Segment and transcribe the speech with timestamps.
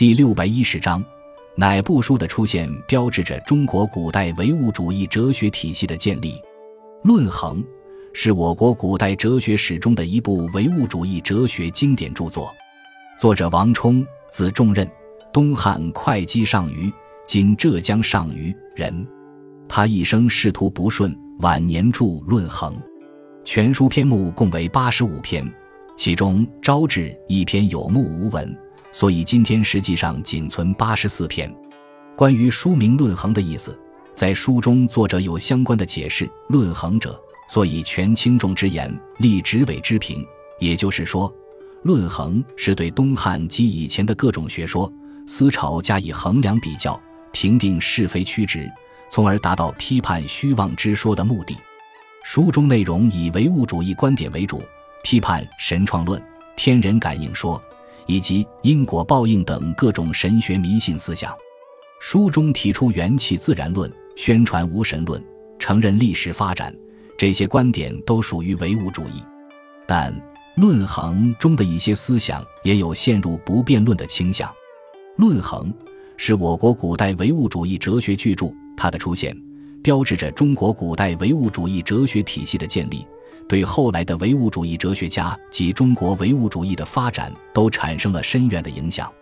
[0.00, 1.04] 第六百一十章，
[1.56, 6.32] 乃部书的出现标志着中国古代唯物主义哲学体系的建立。
[7.02, 7.62] 《论衡》
[8.14, 12.50] 是我国古代哲学史中的一部唯物主义哲学经典著作，
[13.18, 14.90] 作者王充，字仲任，
[15.34, 16.90] 东汉会稽上虞
[17.28, 19.06] （今浙江上虞）人。
[19.68, 22.74] 他一生仕途不顺，晚年著《论衡》，
[23.44, 25.46] 全书篇目共为八十五篇，
[25.94, 28.56] 其中《招致》一篇有目无文，
[28.92, 31.52] 所以今天实际上仅存八十四篇。
[32.16, 33.78] 关于书名《论衡》的意思，
[34.12, 40.24] 在书中作者有相关的解释：“论衡者，所以权轻重之言，立直伪之评。”
[40.60, 41.30] 也就是说，
[41.82, 44.92] 《论衡》是对东汉及以前的各种学说、
[45.26, 47.00] 思潮加以衡量比较，
[47.32, 48.70] 评定是非曲直。
[49.08, 51.56] 从而达到批判虚妄之说的目的。
[52.22, 54.62] 书中内容以唯物主义观点为主，
[55.02, 56.22] 批判神创论、
[56.54, 57.60] 天人感应说
[58.06, 61.34] 以及因果报应等各种神学迷信思想。
[62.00, 65.22] 书中提出元气自然论，宣传无神论，
[65.58, 66.74] 承认历史发展，
[67.18, 69.22] 这些观点都属于唯物主义。
[69.86, 70.12] 但
[70.60, 74.48] 《论衡》中的一些思想也有陷入不辩论的倾向。
[75.16, 75.72] 《论衡》
[76.16, 78.46] 是我国古代唯物主义哲学巨著。
[78.76, 79.36] 它的出现，
[79.82, 83.06] 标志着中国古代唯物主义哲学体系的建立，
[83.50, 89.12] 对后来的唯物主义哲学家及中国唯物主义的发展都产生了深远的影响。